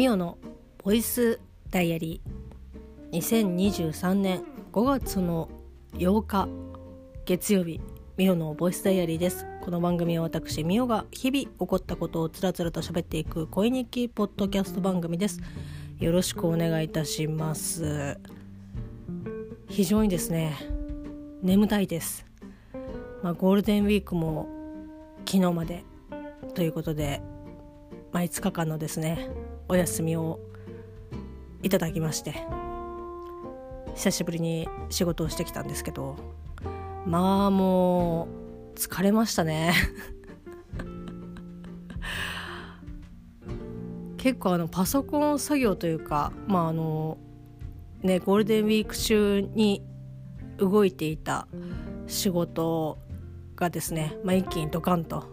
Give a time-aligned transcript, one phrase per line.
[0.00, 0.38] ミオの
[0.82, 3.18] ボイスダイアリー。
[3.18, 5.50] 2023年5月の
[5.92, 6.48] 8日
[7.26, 7.82] 月曜日
[8.16, 9.44] ミオのボイスダイアリーです。
[9.60, 15.38] この番組は私ミオが日々起こったことをつらつらと喋っていく恋日記ポッドキャスト番組です。
[15.98, 18.18] よろしくお願いいたします。
[19.68, 20.56] 非常にですね
[21.42, 22.24] 眠たいです。
[23.22, 24.48] まあ、ゴールデンウィークも
[25.26, 25.84] 昨日まで
[26.54, 27.20] ということで、
[28.12, 29.28] まあ、5日間のですね
[29.70, 30.40] お休みを
[31.62, 32.34] いただきまして
[33.94, 36.16] 久しぶりに仕事をしてきたんですけど
[37.06, 38.26] まあも
[38.74, 39.72] う疲れましたね。
[44.18, 47.16] 結構あのパソコン作業というかまああの
[48.02, 49.84] ねゴールデンウィーク中に
[50.58, 51.46] 動いていた
[52.08, 52.98] 仕事
[53.54, 55.26] がですね、まあ、一気にドカンと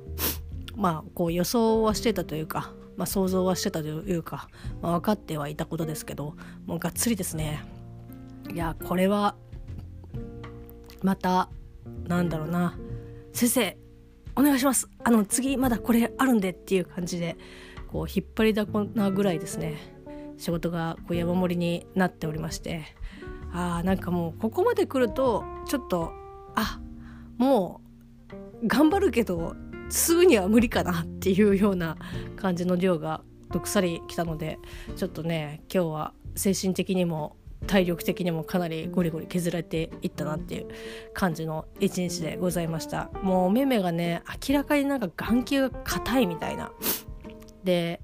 [0.76, 4.50] まあこう予想はしてたというか、まあ、想像はしてたというか、
[4.82, 7.64] まあ、分かってはいたことですけどもうがっつりですね。
[8.54, 9.36] いやこれは
[11.04, 11.50] また
[12.08, 12.78] なんだろうな。
[13.34, 13.78] 先生
[14.36, 14.90] お願いします。
[15.04, 17.38] あの次まだこれあるんでっていう感じで
[17.92, 19.78] こう引っ張りだこなぐらいですね。
[20.38, 22.84] 仕事がこう山盛りになっておりまして。
[23.54, 26.12] あーなんかもうここまで来るとちょっと
[26.56, 26.80] あ
[27.38, 27.82] も
[28.62, 29.56] う頑張るけど
[29.90, 31.98] すぐには無理かなっていうような
[32.36, 33.22] 感じの量が
[33.52, 34.60] どっさりきたので
[34.96, 40.68] ちょっとね今日は精神的にも体力的にもかなりゴリゴリ削られていったなっていう
[41.14, 43.10] 感じの一日でございました。
[43.24, 46.72] もうお目目がね明らかになんか眼球が硬いみたいな。
[47.64, 48.02] で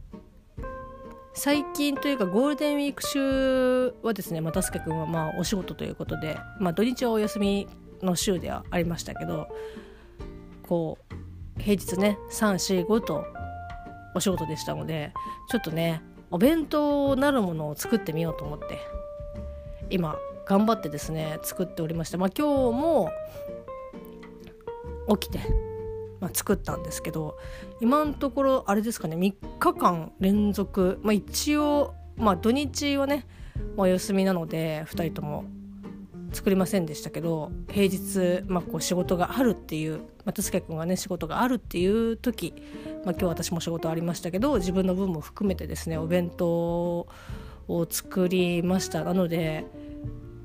[1.35, 7.67] 最近というかゴールデンウィーク中はですね又助君はまあお仕事ということで、まあ、土日はお休み
[8.01, 9.47] の週ではありましたけど
[10.61, 11.22] こう
[11.57, 13.25] 平日ね345と
[14.15, 15.13] お仕事でしたので
[15.49, 18.79] ちょっとねお弁当なるものを作ってみようと思って
[19.89, 20.15] 今
[20.45, 23.11] 頑張ってですね作っておりましてまあ今日も
[25.17, 25.39] 起きて、
[26.19, 27.37] まあ、作ったんですけど
[27.81, 33.25] 今のところあれですかね3日間連続まあ一応まあ土日はね
[33.77, 35.45] お休みなので2人とも
[36.33, 42.53] 作りませんでしたけど平日、まあ、こう仕事があるっていう松助君がね仕事があるっていう時、
[43.05, 46.47] まあ、今日私も仕事ありましたけど自分の分も含めてですねお弁当
[47.67, 49.03] を作りました。
[49.03, 49.65] なので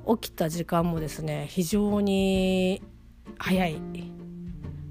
[0.07, 2.83] 起きた時間もですね非常に
[3.39, 3.81] 早い。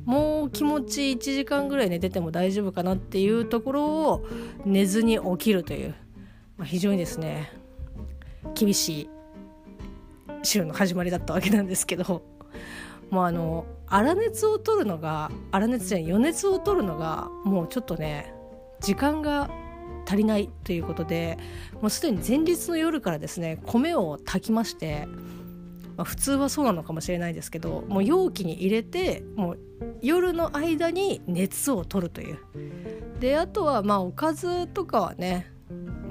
[0.06, 4.26] もう気持ち1時間ぐらい寝てても大丈夫かなっていうところを
[4.66, 5.96] 寝ずに起きるという、
[6.58, 7.52] まあ、非常にですね
[8.56, 9.10] 厳しい
[10.48, 12.24] 週の始まりだったわけなんですけど
[13.10, 18.34] もうあの粗熱を取るのが粗熱じゃない余熱を取るのがもうちょっとね
[18.82, 19.50] 時間が
[20.06, 21.38] 足りないということで
[21.82, 25.06] もうすでに前日の夜からですね米を炊きまして、
[25.96, 29.60] まあ、普通はそうなのかもしれないですけどもう容器に入れてもう
[30.02, 32.38] 夜の間に熱を取るという。
[33.20, 35.52] であとはまあおかずとかはね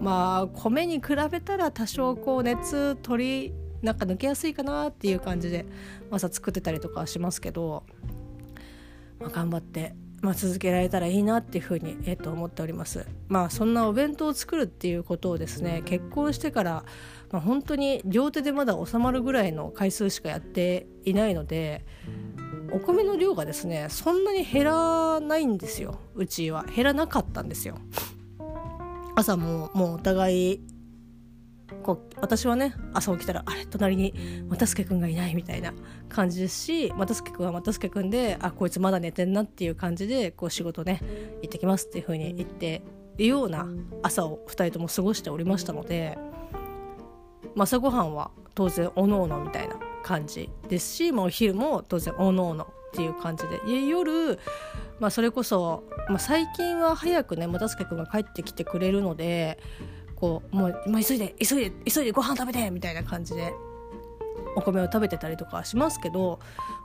[0.01, 3.55] まあ米に比べたら多少こう熱取り
[3.87, 5.65] なんか抜けやすいかなっていう感じで
[6.11, 7.85] 朝作ってたりとかしますけど、
[9.21, 13.07] まあ、頑張って、まあ、続けられたらいいなっていうふうに、えー、と思っております。
[13.29, 16.85] まあそんなお弁当を作るっていうことをですね結婚してから、
[17.31, 21.87] まあ、本当に両手でまだ収まるぐらいの回数しかやっていないので
[22.73, 26.01] お米の量がですねそんなに減らないんですよ。
[26.17, 26.65] うちは。
[26.65, 27.79] 減らなかったんですよ。
[29.15, 30.76] 朝ももうお互い
[31.87, 33.65] こう私はね朝起きたらあれ？
[33.65, 34.13] 隣に
[34.49, 35.73] 又助君がいないみたいな
[36.09, 41.01] 感じですし又助君は又助君であこいつまだ寝てんなっていう感じでこう仕事ね
[41.43, 42.83] 行ってきますっていう風に言って
[43.19, 43.69] るような
[44.03, 46.19] 朝を2人とも過ごしておりましたので
[47.57, 53.87] 朝ごはんは当然おのおのみたいな感じですし、まあ、お昼も当然おのおのっていう感じで。
[53.87, 54.39] 夜、
[54.99, 59.59] まあ、それこそ、まあ、最近は早くね又助君が帰ってきてくれるので
[60.17, 63.53] こうもう今急いで急いで急いでご飯食べてみたいな感じで
[64.57, 66.41] お米を食べてたりとかしますけど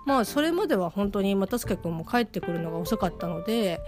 [0.05, 3.79] まあそれまでは本当に又助君も帰ってくるのが遅かったので、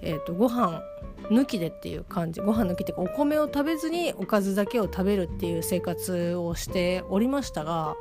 [0.00, 0.82] えーと、ご飯
[1.30, 7.96] 抜きでっていう感じご飯抜きっていうかお米を食べずにおかずだけを食べるっていう生活をしておりましたが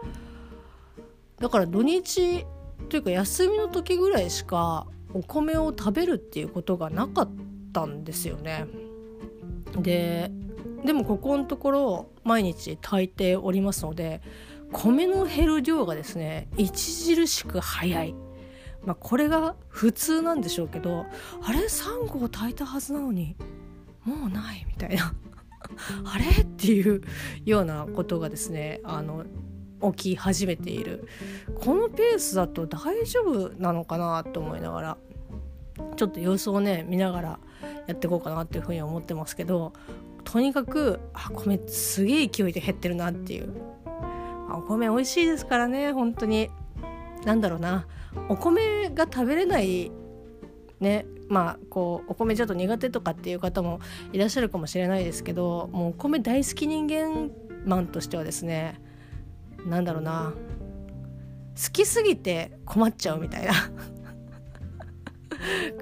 [1.39, 2.45] だから土日
[2.89, 7.29] というか休みの時ぐらいしかお米を食べるっていうことがなかっ
[7.73, 8.65] たんですよね。
[9.77, 10.31] で
[10.83, 14.21] でもここのところ毎日炊いておりますので
[14.71, 18.15] 米の減る量がですね著しく早い。
[18.83, 21.05] まあ、これが普通なんでしょうけど
[21.43, 23.35] あれ3合炊いたはずなのに
[24.03, 25.13] もうないみたいな。
[26.03, 27.03] あれっていう
[27.45, 29.25] ようなことがですねあの
[29.93, 31.07] 起き始めている。
[31.59, 34.97] このペースだと大丈夫なのかなと思いながら。
[35.95, 37.39] ちょっと様子をね見ながら
[37.87, 39.73] やっていこうかなっていうふうに思ってますけど
[40.23, 43.53] とにかくあ米すげえ勢いで減ってるなっていう。
[44.53, 46.49] お米美味しいですからね本当に。
[47.25, 47.87] 何だろうな。
[48.29, 49.91] お米が食べれない
[50.79, 53.79] ねまあこうお米ちょっと苦手とかっていう方も
[54.11, 57.31] いらっしゃるかもしれないですけどもうお米大好き人間
[57.65, 58.81] マンとしてはですね
[59.65, 60.33] 何だろうな。
[61.63, 63.53] 好きすぎて困っちゃうみたいな。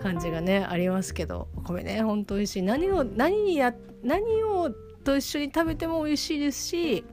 [0.02, 2.64] 感じがねありますけどお米ねほんと美味しい。
[2.64, 3.74] 何を何にや
[4.04, 4.70] 何を
[5.04, 7.06] と一緒に食べても美味しいですし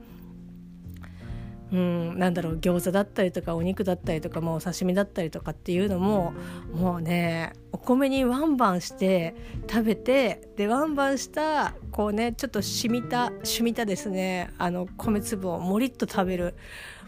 [1.71, 6.33] うんなんだろう餃子だったりとかお肉だったりとか、まあ、お刺身だったりとかっていうのも
[6.73, 9.35] もうねお米にワンバンして
[9.69, 16.55] 食べてでワンバンしたこうねちょっと染みた染みたですねあの米粒をもりっと食べる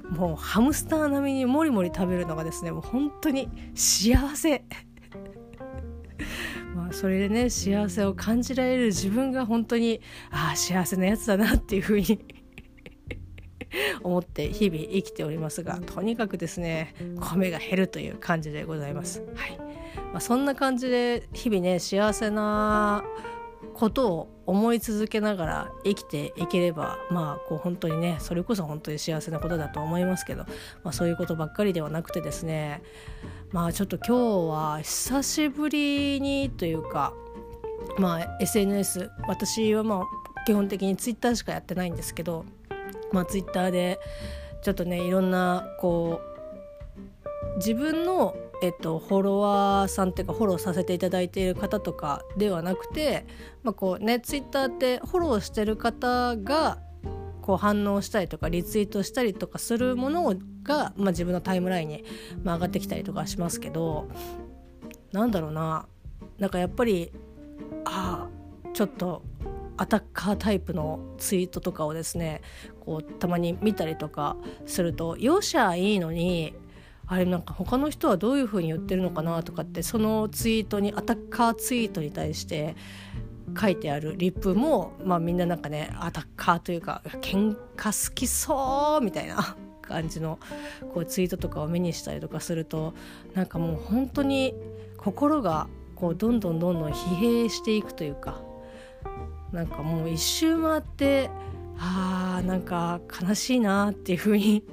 [0.09, 4.65] もうハムスター並みにもりもり食べるのがですねもう本当に幸せ。
[6.75, 10.01] まあそれでね幸せを感じられる自分が本当に
[10.31, 12.19] ああ幸せなやつだなっていうふうに
[14.01, 19.23] 思って日々生きておりますがとにかくですね米が減るという感じでございます。
[19.35, 19.57] はい。
[20.11, 23.03] まあ、そんな感じで日々ね幸せな
[23.73, 30.45] ことを思い続けながら生きていければまあこう本当にねそれこそ本当に幸せなことだと思いますけど、
[30.83, 32.81] まあ、そういうことばっかりではなくてですね
[33.51, 37.13] まあちょっと今日は久しぶりにというか
[37.97, 42.45] まあ SNS 私はまあ基本的に Twitter しかやってないんですけど
[43.11, 43.99] まあ、ツイッターで
[44.61, 53.25] ちょっとねいろんなこう自分の、えっと、フォロワーさんっていうかフォローさせていただいている方とかではなくて、
[53.63, 56.79] まあ、こうねツイッターってフォローしてる方が
[57.41, 62.03] こう反応したりとかリツイートしたりとかするものが、まあ、自分のタイムラインに、
[62.43, 64.09] まあ、上がってきたりとかしますけど
[65.11, 65.87] なんだろうな。
[66.37, 67.11] なんかやっぱり
[67.85, 69.23] ああちょっと
[69.77, 72.41] アタッカータイプのツイートとかをですね
[72.81, 74.35] こうたまに見たりとか
[74.65, 76.53] するとよっしゃいいのに
[77.11, 82.75] あれなんか他の人はどういう風に言ってるのかなとかってそのツイートにアタッカーツイートに対して
[83.59, 90.37] 書いてあるリップも、まあ、みんななんかねアタッカーというか喧嘩好きそうみたいな 感じの
[90.93, 92.93] こうツイートとかを目にしたりとかすると
[93.33, 94.53] なんかもう本当に
[94.97, 98.39] 心がこうどんどんどんどん疲弊していくというか
[99.51, 101.31] なんかもう一周回って
[101.79, 104.63] あーなんか悲しいなっていう風に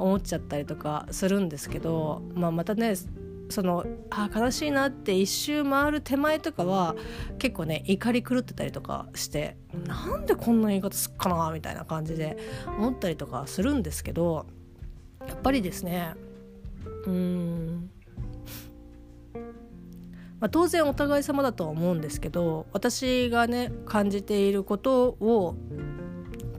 [0.00, 2.94] 思っちゃったりとかするんですけど、まあ、またね
[3.50, 6.94] そのあ悲しいなって一周回る手前とかは
[7.38, 9.56] 結構ね怒り狂ってたりとかして
[9.86, 14.46] なんでこんな言い方すっかなみたいな感じで思ったりとかするんですけど
[15.26, 16.14] やっぱりですね
[17.06, 17.90] うーん
[20.40, 25.54] まあ、当然お互い様だとは思うんですけど私がね感じていることを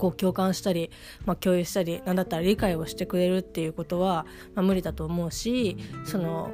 [0.01, 0.89] こう共感したり、
[1.25, 6.49] まあ、共有したり何だったら理解をしてくれるっていうことは、まあ、無理だと思うしその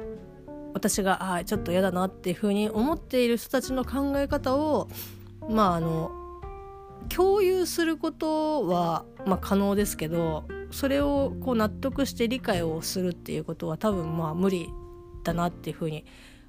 [0.74, 4.88] 私があちょっと嫌だなっていうふうに思っている人たちの考え方を
[5.48, 6.10] まああの
[7.08, 14.68] 共有することは、まあ、可能ですけどそれをこう納得して理解をするっていうことは多分まあ無理
[15.24, 16.04] だなっていうふうに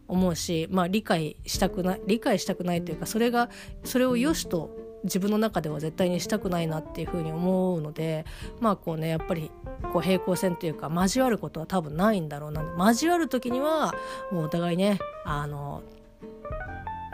[0.10, 3.50] 思うし、まあ、理解したくない理解したくないというかそれが
[3.86, 8.26] それを良しと自分の中では絶対にしたくないなっていうふうに思うので
[8.60, 9.52] まあこうねやっぱり
[9.94, 13.94] こう平行線というか交わることは多分ないんだろうな交わる時には
[14.32, 15.84] もうお互いねあの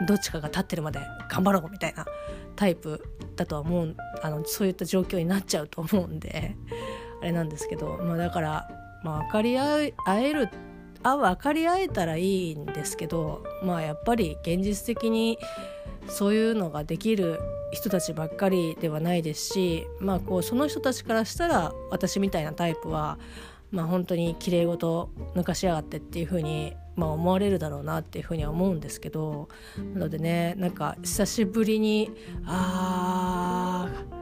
[0.06, 1.00] どっちかが立ってるまで
[1.30, 2.04] 頑張ろうみたいな
[2.54, 3.02] タイプ
[3.36, 6.56] だとは思うあのそういった状況になっちゃうと思うんで
[7.20, 8.68] あれなんですけど、まあ、だから、
[9.02, 10.48] まあ、分かり合える
[11.02, 15.38] あ分かり合えたらいいんですけどまあやっぱり現実的に
[16.08, 17.40] そういうのができる
[17.72, 23.18] 人たちばっかりではないですしまあこうその人たちからしたら私みたいなタイプは
[23.70, 29.48] まあ本当に綺麗事抜かしやがってっていう風にまあ思われるだろうなっていう風には思うんですけど
[29.94, 32.10] なのでねなんか久しぶりに
[32.46, 34.16] あー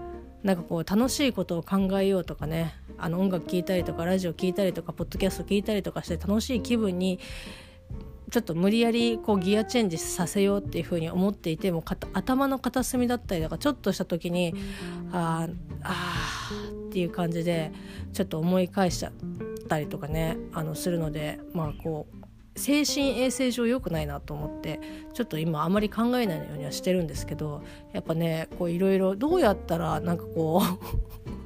[0.45, 7.19] なんかこう楽しいことを考えようとかねあの音楽聴いたりとかラジオ聴いたりとかポッドキャスト聴いたりとかして楽しい気分に
[8.31, 14.55] ちょっと無理やりこうギアチェンジさせようっていうふうに思っていても頭の片隅だったりとかちょっとした時に
[15.13, 15.49] あ
[15.83, 16.51] あ
[16.89, 17.73] っていう感じで
[18.13, 19.13] ちょっと思い返しちゃっ
[19.69, 22.25] たりとかねあのするのでまあこう
[22.57, 24.81] 精神衛生上良くないなと思って
[25.13, 27.63] ちょっと今あまり考えないようにはしてるんですけど
[27.93, 31.44] やっぱねこういろいろどうやったらなんかこう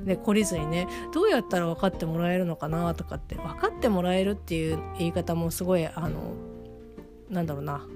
[0.00, 6.34] ね、懲りずにねどうやったら分かってもらえるのかなとかって分かってもらえるっていう言い方もすごいあの
[7.30, 7.86] なんだろうな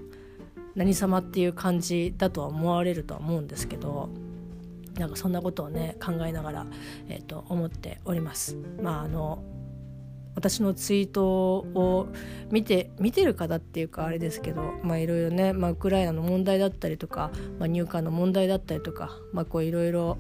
[0.75, 4.09] 何様っていう感じだとは思われるとは思うんですけど
[4.99, 6.67] なんかそんなことをね考えながら、
[7.09, 8.57] えーと思っております。
[8.83, 9.43] まああの
[10.35, 12.09] 私のツイートを
[12.51, 20.19] 見て見てる方っていうかあれですけどいろいろね、まあ、ウクライナの問題だったりとか、まあ、入管の問題だったりとかまあこういろいろ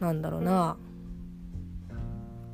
[0.00, 0.76] なんだろうな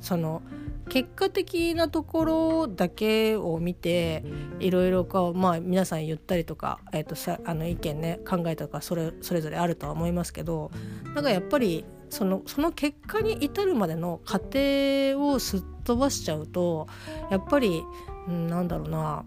[0.03, 0.41] その
[0.89, 4.23] 結果的なところだけを見て
[4.59, 10.71] いろいろこう、まあ、皆さん言ったりとか、えー、とさあの意見ね考えとかそれそれぞれあるとは思いますけど
[11.15, 16.87] なんかやっぱりそのその結果に至るまでの過程をすっ飛ばしちゃうと
[17.31, 17.83] やっぱり、
[18.27, 19.25] うん、なんだろうな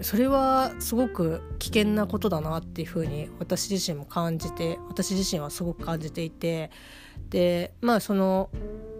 [0.00, 6.70] それはすごく危険なことだなっていうふうに私自身も感じて私自身はすごく感じていて
[7.30, 8.50] でまあその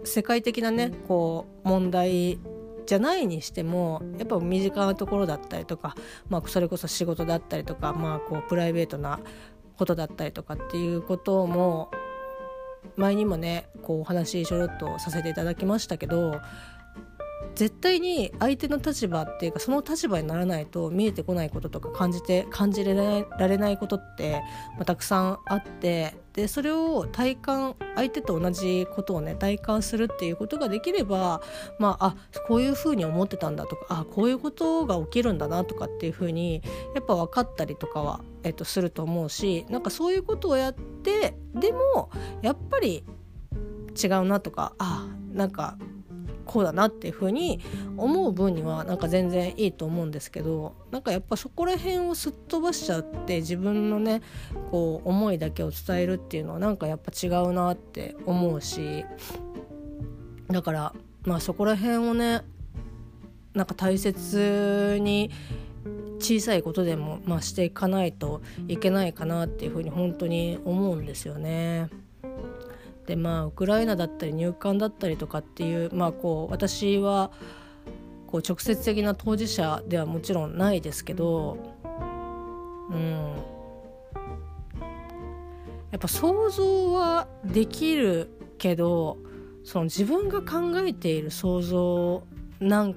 [0.03, 2.39] 世界的なねこう問題
[2.85, 5.95] じゃないにしてもやっぱ身近なところだったりとか、
[6.27, 9.19] まあ、それこそ仕事だったりとか、まあ、こうプライベートな
[9.77, 11.91] ことだったりとかっていうことも
[12.95, 16.41] 前にもねこうお話ちょろっとさせていただきましたけど
[17.55, 22.93] 絶対に相手の立場っていうかその立場にならないと見えてこないこととか感じて感じら
[23.47, 24.41] れないことって、
[24.75, 31.41] まあ、たくさんあってでそれを体感相手と同じことをね体感するっていうことができれば
[31.79, 32.15] まああ
[32.47, 36.61] こういうふうに思ってたんだとかあこういうことが起きるんだなとかっていうふうに
[36.95, 42.09] やっぱ分かったりとかは、えっと、すると思うしなんかそういうことをやってでも
[42.41, 43.03] やっぱり
[44.01, 45.77] 違うなとかあなんか
[46.49, 47.59] こうだなっていうふうに
[47.95, 54.23] 思う分にはなんか全然いいと思うんですけどなんかやっぱそこら辺をすっ飛ばしちゃって自分のね
[54.71, 59.05] こう思いだけを伝えるっていうのはなんかやっぱ違うなって思うし
[60.47, 62.41] だからまあそこら辺をね
[63.53, 65.29] なんか大切に
[66.17, 71.89] 小さいことでも、まあ、していかないといけないかなっていうふうに本当に思うんですよね。
[73.09, 77.31] でまあウクライナだったり入管だったりとかっていうまあこう私は
[78.27, 81.57] こう直接的な当事者ではもちろんないですけど
[82.91, 83.33] うん。
[85.91, 89.17] やっぱ想像はできるけど
[89.63, 92.21] その自分が考えている想像
[92.59, 92.95] なん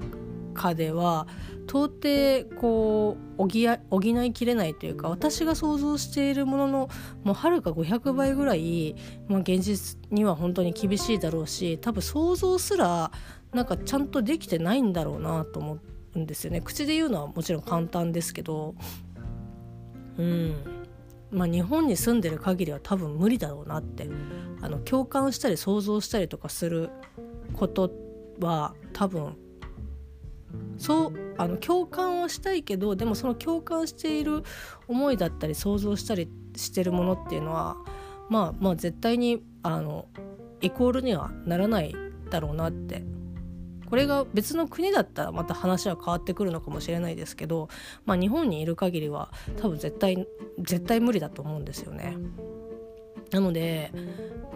[0.52, 1.26] かでは
[1.66, 3.48] 到底こう補
[3.90, 6.88] 補いきれないというか私が想像しているものの
[7.24, 8.94] もうはるか500倍ぐらい、
[9.28, 13.10] まあ、現実には本当に厳しいだろうし多分想像すら
[13.52, 15.78] なんかちゃんとできてないんだろうなと思
[16.14, 16.60] うんですよね。
[16.60, 18.74] 口で言うのはもちろん簡単ですけど。
[20.18, 20.54] うん。
[21.30, 24.08] まあ日本に住んでる限りは多分無理だろうなって
[24.60, 26.90] あの共感したり想像したりとかする
[27.54, 27.90] こと
[28.38, 29.36] は多分
[30.78, 34.42] そうあの共感はしたいけどでもその共感している
[34.88, 37.76] 思いだったり想像したりしてるものっていうのは
[38.28, 40.08] まあまあ絶対にあの
[40.60, 41.94] イコールにはならない
[42.30, 43.04] だろうなって
[43.92, 47.68] これが別の国だったらまた話は変わってくるのかもしれないですけど、
[48.06, 49.30] まあ、日本にいる限りは
[49.60, 50.26] 多分絶対
[50.60, 52.16] 絶対無理だと思うんですよね。
[53.32, 53.90] なので、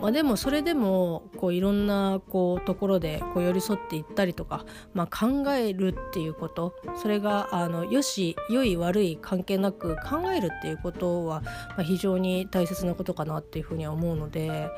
[0.00, 14.70] まあ、でもそれでもこういろんなこうところでこう寄り添っていったりとか、まあ、考えるっていうことそれがあのよし良い悪い関係なく考えるっていうことは、まあ、非常に大切なことかなっていうふうには思うので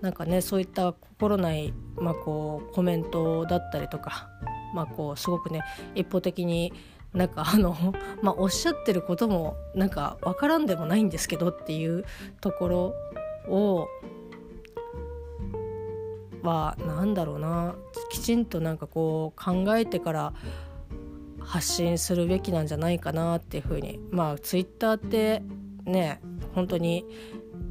[0.00, 4.30] なんかねそういった心ない、まあ、こうコメントだったりとか、
[4.74, 5.60] まあ、こうすごくね
[5.94, 6.72] 一方的に
[7.12, 7.76] なんかあの、
[8.22, 12.04] まあ、おっしゃってることもなんか分からんでもないんですけどっていう
[12.40, 12.94] ところ
[13.48, 13.88] を
[16.42, 17.74] は何だろうな。
[18.10, 20.34] きちんとなんかこう考えてから
[21.38, 24.00] 発信するべきなんじゃないかなっていうふうに。
[24.10, 25.42] まあツイッターって
[25.84, 26.20] ね
[26.54, 27.06] 本当に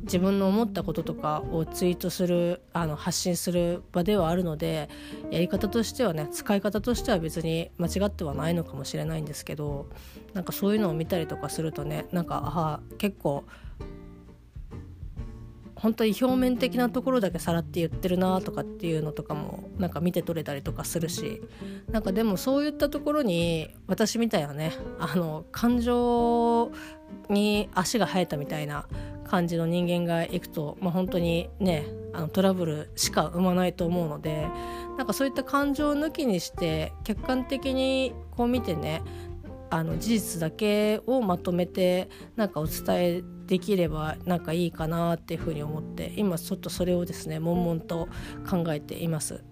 [0.04, 4.90] 自分の思ったこととかをツイートするあの発信する場ではあるので
[5.30, 9.90] やり方としてはね使い方としては別に間違ってはないのかもしれないんですけど
[10.34, 13.44] なんかそういうのを見たりとかするとねなんかあ結構
[15.82, 21.42] 本当に表面的なところだけさらって言ってるなとかっていうのとかもなんか見て取れたりとかするし
[21.92, 26.72] なんかでもそういったところに私みたいなね あの感情
[27.30, 28.86] に足が生えたみたいな
[29.26, 34.48] 感じの人間がいくと、まあ、本当にねあのトラブルしか生まないと思うので
[34.98, 39.02] なんかそういった感情を抜きにして客観的にこう見てね
[39.72, 48.10] あの事実だけをまとめてなんかお伝えできればなんかいいかなっていうふうに思って今ちょっとそれをですね悶々と
[48.48, 49.44] 考えています。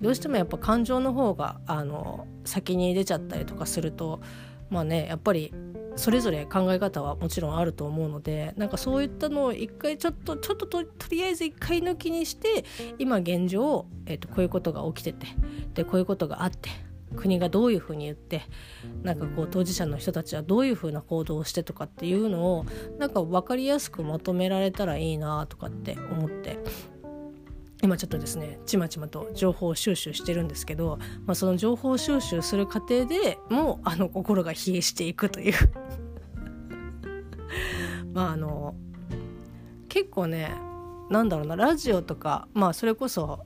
[0.00, 4.20] どうしてもやっぱ感情の方があの先に出ちゃったりとかすると
[4.68, 5.54] まあねやっぱり
[5.96, 12.64] それぞれ考え方はもちろんあると思うのでなんかそういったのを一回ちょっとちょっととりあえず一回抜きにして
[12.98, 15.26] 今現状、えー、とこういうことが起きてて
[15.74, 16.70] でこういうことがあって
[17.14, 18.42] 国がどういうふうに言って
[19.02, 22.66] なんかこう当事者の人たちはどういうふうな行動をしてとかっていうのを
[22.98, 26.58] なんか分かりやすくまとめられたらいいなとかって思って
[27.82, 35.54] 今ちょっとですねちまちまと情報収集してるんですけど、まあ、その情報収集する過程でもうあの心が冷えしていくという。
[38.14, 38.74] まああの
[39.88, 40.54] 結構ね
[41.10, 43.44] なんだろうなラジオとかまあそれこそ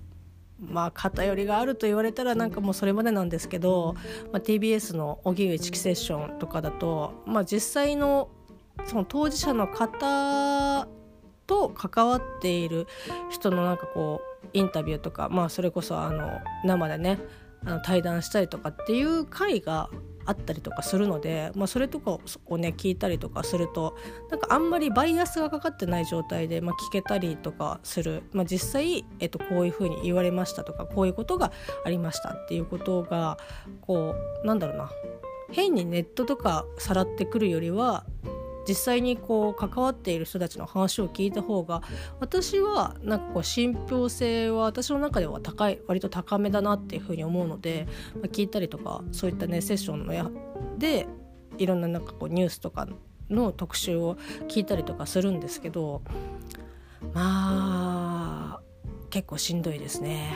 [0.60, 3.94] まあ偏りがあると言われたらなんかもうそれまでなんですけど、
[4.32, 8.30] まあ、TBS の荻上チキセッションとかだと、まあ、実際の
[8.84, 10.88] その当事者の方
[11.46, 12.86] と関わっている
[13.30, 17.18] 人のなんかこうインタビューとか、まあ、それこそあの生でね
[17.64, 19.90] あの対談したりとかっていう回が
[20.28, 23.96] あったりとかするので、まあ、それとかをね聞いたりとかすると
[24.30, 31.50] なんかあんまりバイアスがかかってない状態で、まあ、聞けたりとかする、まあ、実際、えっと、こういうふうに言われましたとかこういうことが
[31.84, 33.38] ありましたっていうことが
[33.80, 34.90] こうなんだろうな。
[35.50, 38.04] 変にネットとかさらってくるよりは
[38.68, 41.82] 実際にこう関わっている人たちの話を聞いた方が
[42.20, 50.30] 私はなんかこう信憑性は私の中では高い割と高めだなっていうふうに思うので、まあ、聞いたりとかそういったねセッションのや
[50.76, 51.06] で
[51.56, 52.86] いろんななんかこうニュースとか
[53.30, 54.16] の特集を
[54.48, 56.02] 聞いたりとかするんですけど
[57.14, 58.60] まあ
[59.08, 60.30] 結構しんどいですね。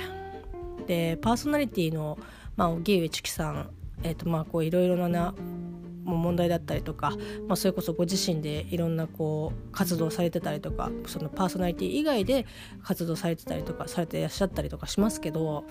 [0.87, 2.19] でパーソナリティの
[2.57, 3.71] まあ荻上チキさん
[4.05, 5.35] えーとまあ、こういろいろな
[6.05, 7.11] 問題だったりとか、
[7.49, 12.47] まあ、それこそご自身でいろんなこう活動されてたりとかそのパーソナリティ以外で
[12.83, 15.65] 活動されてたりとかされていらっしゃったりとかしますけど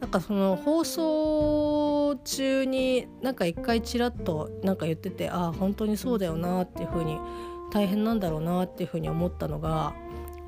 [0.00, 7.18] なんかその放送中になんか一回ちらっとなんか言っててああ本当にそうだよなっていうふうに
[7.70, 9.94] 大変なんだろうなっていうふうに思ったのが、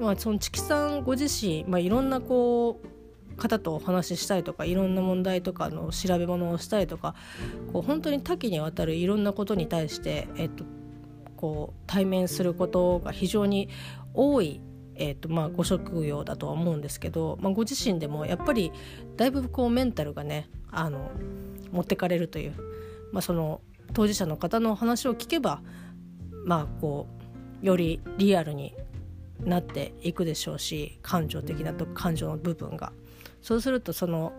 [0.00, 3.01] まあ、そのチキさんご自身、まあ、いろんなこう
[3.36, 7.14] 方とお話ししたりとかいろんな問題とかの調べ物をしたりとか
[7.72, 10.64] こう本当に多岐にわたるいろんなことに対して、えっと、
[11.36, 13.68] こう対面することが非常に
[14.14, 14.60] 多い
[14.94, 18.72] えーとまあ、ご職業だとは思うんですけど、まあ、ご自身でもやっぱり
[19.16, 21.10] だいぶこうメンタルがねあの
[21.72, 22.54] 持ってかれるという、
[23.10, 23.62] まあ、その
[23.94, 25.62] 当事者の方の話を聞けば、
[26.44, 27.06] まあ、こ
[27.62, 28.74] うよりリアルに
[29.40, 32.92] なっていくでしょうし感情的なと感情の部分が。
[33.42, 34.32] そうするとその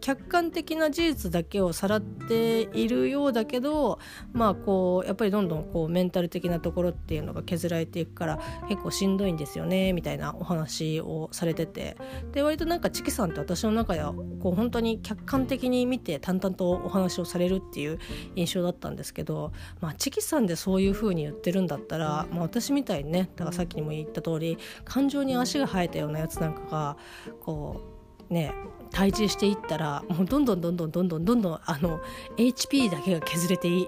[0.00, 3.98] 客観的な事実だけをさらっているようだけど
[4.32, 11.96] まあこうやっぱりどんどんこうメンタル的なところっていうのが削られていくから結構しんどいんですよねみたいなお話をされてて。
[12.32, 17.98] で割となんかチキさんって私の中ではこう本当に客観的に見て淡々とお話をされるっていう
[18.36, 26.96] 印象だったんですけど、まあ、チキさんでそういう風に言ってるんだったら、まあ、私みたいにねだからさっきにも言った通り感情に足が生えたようなやつなんかが
[27.40, 27.97] こう
[28.30, 28.54] ね
[28.90, 32.00] 対峙していったらもうどんどんどんどんどんどんどんどんあの
[32.38, 33.86] HP だけが削れて い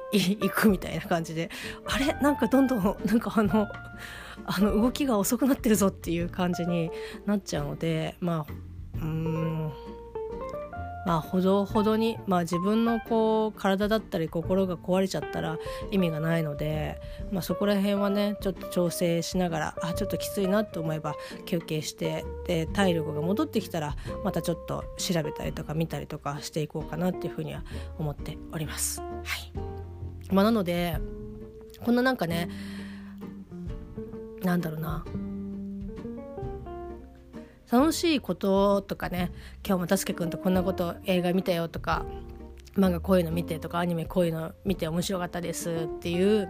[0.51, 1.51] くみたいな感じで
[1.87, 2.07] あれ？
[2.21, 3.67] なんかどんどんなんかあの
[4.45, 6.91] あの動きが遅くなってるぞっていう感じに
[7.27, 8.53] なっちゃうのでまあ
[8.95, 9.73] うん。
[11.07, 15.59] まあほどほどに、まあ、自分のこう体だったり心が壊れちゃったら
[15.91, 17.01] 意味がないので、
[17.33, 21.15] まあ、そこら辺はねちょっと調整しながらあちょっときついなと思えば
[21.47, 27.65] 休憩してで体力が戻ってきたらまたちょっと調べたりとか見たりとかしていこうかなっていうふうには
[27.99, 29.01] 思っております。
[29.01, 29.53] はい
[30.33, 30.99] まあ、なので
[31.85, 32.49] こんななんかね
[34.43, 35.05] なんだろうな
[37.71, 39.31] 楽しいこととかね
[39.67, 42.05] 今日もたすけくんとこんなこと映画見たよとか
[42.77, 46.49] 漫画こういうの見てとかアニメこういうの見て面白かったですっていう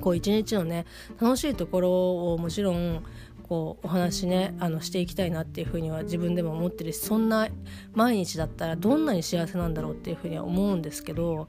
[0.00, 0.84] こう一日のね
[1.20, 3.04] 楽しいところをもちろん
[3.48, 7.48] こうお話ねあのしていきたいなっていうふうには自分でも思ってるしそんな
[7.94, 11.48] 毎日だったらどんなに幸せなんだろうっていうふうには思うんですけど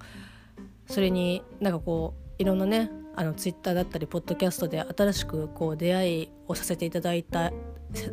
[0.88, 7.52] それになんかこういろんなねあのツイッターだったりポッドキャストで新しくこう出会いをさせていただいた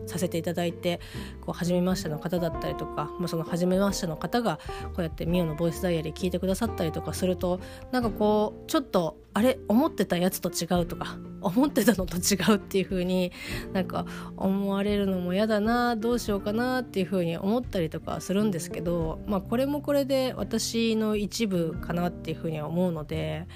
[0.07, 1.01] させていただいて
[1.41, 9.59] こう初めましての方だったりとか、まあ、その初めましての方がこうやってミオのボイスダイアリー聞いてくださったりとかするとなんかこうちょっとあれ？
[9.69, 13.33] 思ってたやつと違うとか 思ってたのと違うっていう風に
[13.73, 23.47] なんか思われるのも嫌だなどうしようかなっていう風に思ったりとかするんですけど、まあ、これもこれで私の一部かなっていう風には思うので。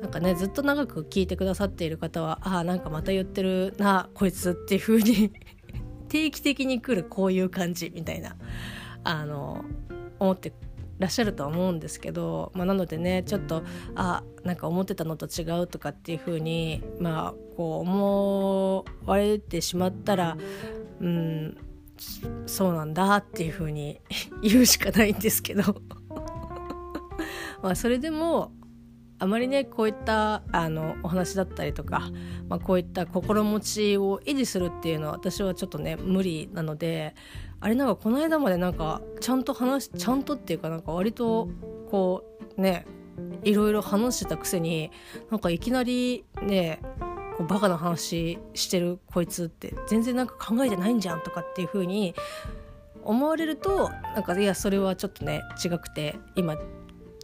[0.00, 5.32] なんかねずっと長く聞いてくださっている方はああなんかまた言ってるなこいつっていう風に
[6.08, 8.36] 定期的に来るこういう感じみたいな
[9.04, 9.64] あの
[10.18, 10.52] 思って
[10.98, 13.62] らっしゃるとは思うんですけど、まあ、なのでねちょっと
[13.94, 20.36] あなんか思ってたのと違うとかっていう風にまあこう思われてしまったら
[21.00, 21.56] うん
[22.46, 24.00] そうなんだっていう風に
[24.42, 25.62] 言うしかないんですけど。
[27.62, 28.52] まあそれでも
[29.18, 32.10] あまりねこういったあのお話だったりとか、
[32.48, 37.14] まあ、こういった心持ちを維持するっていうのは私はちょっとね無理なので
[37.60, 41.48] あれなんかこの間までなんかちゃんと話ちゃんとっていうかなんか割と
[41.90, 42.24] こ
[42.56, 42.86] うね
[43.42, 44.90] いろいろ話してたくせに
[45.30, 46.80] なんかいきなりね
[47.38, 52.14] こうバカな話してるこいつって全然なんか考えてないんじゃんとかっていう風に
[53.02, 56.56] 思われるとなんかいやそれはちょっとね違くて今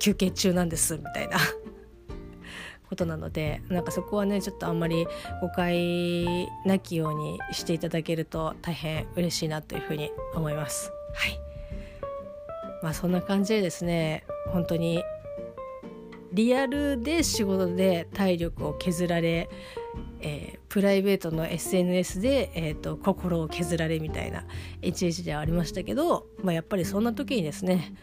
[0.00, 1.38] 休憩中なんですみたいな。
[2.92, 5.06] ことなのでなんかそこはねちょっとあんまり
[5.40, 10.92] 誤解なきようにしていただけると大変嬉しいなというふうに思います。
[11.14, 11.40] はい
[12.82, 15.02] まあ、そんな感じでですね本当に
[16.34, 19.48] リアルで仕事で体力を削られ、
[20.20, 24.44] えー、プライベートの SNS で、えーと、心を削られみたいな
[24.82, 27.94] 一日ではありましたけど、まあ、やっぱりそんな時にですね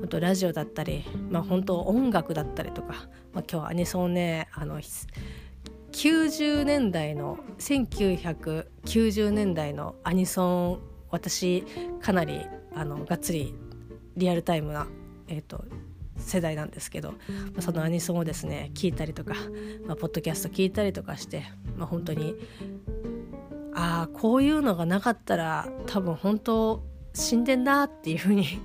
[0.00, 10.78] 本当ラジオだったり、まあ、本当音楽だったりとか、まあ、今日アニソンねあの90年代の1990年代のアニソン
[11.10, 11.64] 私
[12.00, 13.54] かなりあのがっつり
[14.16, 14.86] リアルタイムな、
[15.28, 15.64] えーと、
[16.16, 17.14] 世代なんですけど、
[17.58, 19.34] そのアニソンをですね聞いたりとか、
[19.86, 21.44] まあ、ポッドキャスト聞いたりとかして、
[21.76, 22.36] まあ、本当に
[23.74, 28.60] ああこういうのがなかったら多分本当死んでんなっていうふうに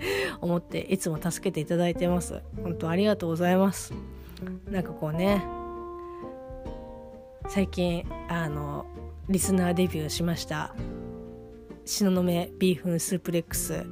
[0.40, 2.42] 思っていつも助けていただいてます。
[2.62, 3.92] 本当ありがとうございます。
[4.70, 5.42] なんかこうね
[7.48, 8.86] 最近あの
[9.28, 10.74] リスナーデビューしました。
[11.84, 13.86] 東雲ビーフンスープレックス。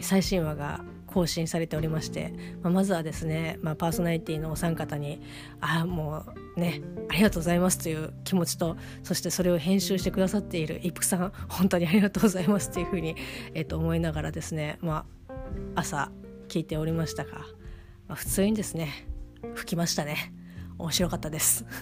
[0.00, 2.32] 最新話が更新されておりまして、
[2.62, 5.20] まあ、まずはですね、まあ、パーソナリティのお三方に
[5.60, 6.24] ああも
[6.56, 13.16] うねありがとうございますという気持ちとそしてそれを編集してくださっている一服さん本当にありがとうございますというふうに、
[13.54, 15.04] えー、と思いながらですね、まあ、
[15.74, 16.10] 朝
[16.48, 17.38] 聞いておりましたが、
[18.08, 19.08] まあ、普通にですね
[19.54, 20.32] 吹きましたね。
[20.78, 21.64] 面白かったです。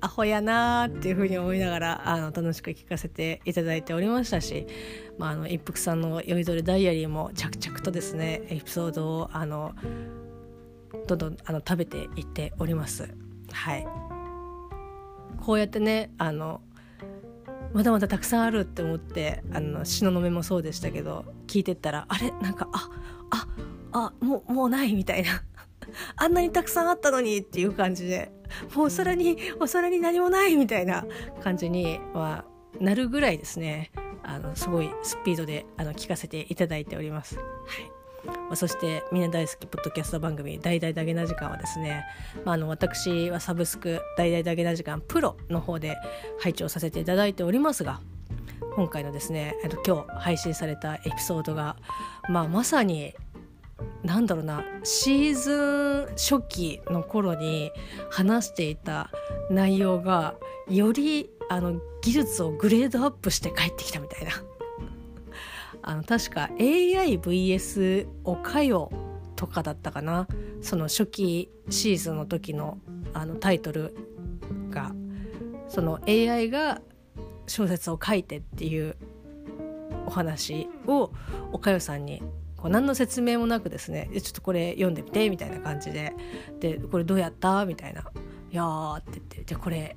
[0.00, 4.66] アホやなーっていうふうに思いながらあの楽しく聞かせていただいておりましたし、
[5.18, 9.74] まあ、あの一服さんの「酔いどれダイアリー」も着々とですねエピソードをあの
[11.06, 13.08] どんどんあの食べていっております。
[13.52, 13.86] はい。
[15.40, 16.60] こうやってねあの
[17.76, 22.30] まだまだたくさんあるって思ってあの東雲もそうでしたけど聞いてったらあれ？
[22.40, 22.88] なんかあ
[23.30, 23.46] あ
[23.92, 25.42] あもうもうないみたいな。
[26.16, 28.32] あんなにたくさんあったのにっていう感じで
[28.74, 31.04] もうお皿にお皿に何もないみたいな
[31.42, 32.46] 感じには
[32.80, 33.92] なるぐらいですね。
[34.22, 37.36] あのすごいスピードであの聞かせていただいております。
[37.36, 37.95] はい
[38.54, 42.04] そしてみんな大好きポッドキャスト番組「大々だけな時間」はですね、
[42.44, 45.96] まあ、あの私はサブスク「大々だけな時間プロ」の方で
[46.40, 48.00] 拝聴させていただいておりますが
[48.74, 49.54] 今回のですね、
[49.86, 51.76] 今日配信されたエピソードが、
[52.28, 53.14] まあ、まさに
[54.02, 57.72] なんだろうなシーズン初期の頃に
[58.10, 59.10] 話していた
[59.50, 60.34] 内容が
[60.68, 64.32] よりあの技術をグレードアップして帰ってきたみたいな。
[65.86, 68.90] あの確か AIVS おかよ
[69.36, 70.28] とかだったかな。
[70.60, 72.78] その初期シーズンの時の
[73.14, 73.94] あのタイトル
[74.70, 74.92] が。
[75.68, 76.80] その AI が
[77.48, 78.96] 小説を書いてっていう
[80.06, 81.12] お話を
[81.52, 82.22] おかよさんに
[82.56, 86.14] こう何の説明もなくですねちょっとこれ読んでみてみたいな感じで。
[86.60, 87.66] でこれどうやった？
[87.66, 88.02] みたいな
[88.52, 89.96] 「いやー」って言って「じゃこれ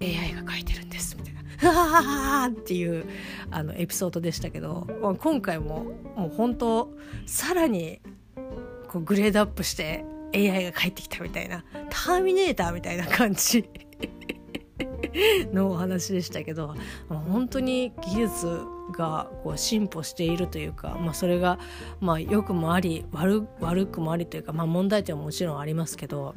[0.00, 2.02] AI が書いてるんです」みたいな「はは
[2.42, 3.06] はっていう
[3.50, 4.86] あのエピソードでしたけど
[5.20, 5.84] 今回も
[6.16, 6.92] もう本当
[7.26, 8.00] さらに
[8.88, 13.68] こうグレードアップして AI が帰ってきたみたいなターミネーターみたいな感じ
[15.52, 16.74] のお話でしたけど
[17.08, 18.60] 本当に技術
[18.92, 21.58] がこう進歩しているというか、まあ、それが
[22.00, 26.34] まあ良くもあり悪悪くもありというか、まあ、問題点はもちろんありますけど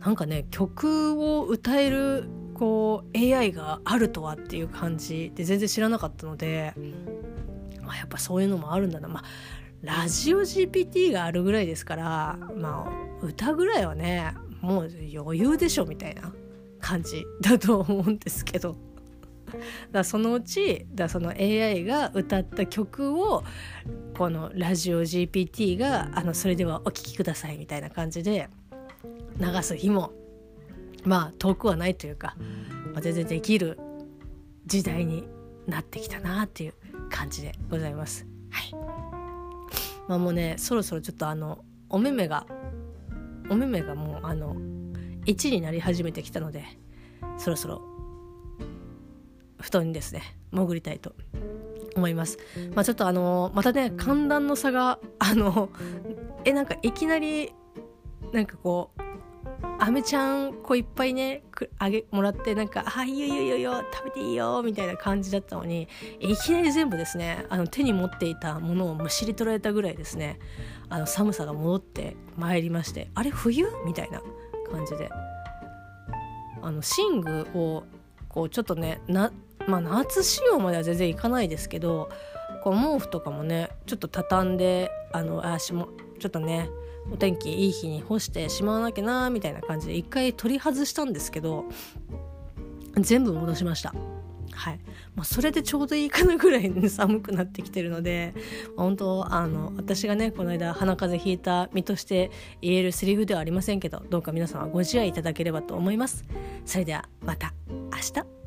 [0.00, 6.74] なんかね曲を歌えるこう AI があるとはっていう感じで全然知らなかったので、
[7.86, 9.24] あ、やっぱそういうのもあるんだなまあ
[9.82, 16.32] ラジオ GPT があるぐらいですからまあ歌ぐらいはねもう余裕でしょみたいな
[16.80, 18.76] 感じだと思うんですけど。
[19.92, 23.44] だそのうちだその AI が歌った曲を
[24.18, 28.50] このラジオ GPT があのそれではお聴きくださいみたいな感じで
[29.40, 30.12] 流す日も
[31.04, 32.36] まあ遠くはないというか、
[32.92, 33.78] まあ、全然できる
[34.66, 35.28] 時代に
[35.66, 36.74] なってきたなっていう
[37.10, 38.26] 感じでございます。
[38.50, 38.72] はい
[40.08, 42.46] まあ、もうねそろそろちょっとあのお目目が
[43.50, 44.56] お目目がもうあの
[45.26, 46.64] 1になり始めてきたので
[47.36, 47.82] そろそろ
[49.60, 51.14] 布団にですね潜りたいと
[51.94, 52.38] 思います。
[52.74, 55.68] まあ、ちょっとあのまたね寒暖の差があの
[56.44, 57.52] えなんかいきなり
[58.32, 59.07] なんかこう
[59.80, 61.42] アメちゃんこういっぱいね
[61.78, 65.88] あげもらってなんか「あいいよいいよいいよ食べていいよ」みたいな感じだったのに
[66.20, 70.38] いきなり全部ですねあの手に持っていたものをむしり取られたぐらいですね
[70.88, 73.66] あの寒さが戻ってまいりましてあれ冬？
[73.84, 74.20] みたいな
[74.70, 75.10] 感じで。
[76.62, 77.84] あの寝具を
[78.28, 79.32] こうちょっとねな
[79.66, 82.08] まあ夏仕様までは全然いかないですけど
[82.62, 85.88] こう毛布とかもねちょっと畳んであの足も
[86.18, 86.68] ちょっとね
[87.12, 91.64] お天気いい日に干してしまわなきゃなみたいな感じで一回取り外したんですけど
[92.96, 93.94] 全部戻しました。
[94.50, 94.80] はい、
[95.14, 98.34] まあ、それでちょうどいいかなぐらい、ね、寒くなってきてるので
[98.76, 106.24] 本当あの私がねこの間鼻風邪ひいた身として言えるセリフではありませんけどどうか皆様ご自愛いただければと思います。
[106.66, 108.37] それではまた明日。